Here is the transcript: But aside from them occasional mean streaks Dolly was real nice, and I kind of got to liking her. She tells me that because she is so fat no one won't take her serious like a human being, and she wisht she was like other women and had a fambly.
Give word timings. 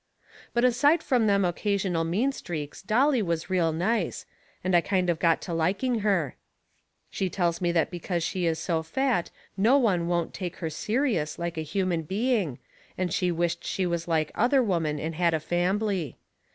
But 0.55 0.65
aside 0.65 1.03
from 1.03 1.27
them 1.27 1.45
occasional 1.45 2.03
mean 2.03 2.31
streaks 2.31 2.81
Dolly 2.81 3.21
was 3.21 3.51
real 3.51 3.71
nice, 3.71 4.25
and 4.63 4.75
I 4.75 4.81
kind 4.81 5.11
of 5.11 5.19
got 5.19 5.43
to 5.43 5.53
liking 5.53 5.99
her. 5.99 6.35
She 7.11 7.29
tells 7.29 7.61
me 7.61 7.71
that 7.73 7.91
because 7.91 8.23
she 8.23 8.47
is 8.47 8.57
so 8.57 8.81
fat 8.81 9.29
no 9.55 9.77
one 9.77 10.07
won't 10.07 10.33
take 10.33 10.55
her 10.55 10.71
serious 10.71 11.37
like 11.37 11.55
a 11.55 11.61
human 11.61 12.01
being, 12.01 12.57
and 12.97 13.13
she 13.13 13.31
wisht 13.31 13.63
she 13.63 13.85
was 13.85 14.07
like 14.07 14.31
other 14.33 14.63
women 14.63 14.99
and 14.99 15.13
had 15.13 15.35
a 15.35 15.39
fambly. 15.39 16.15